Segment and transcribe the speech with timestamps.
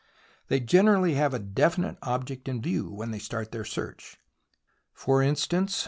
[0.47, 4.17] They generally have a definite object in view when they start their search.
[4.93, 5.79] For instance.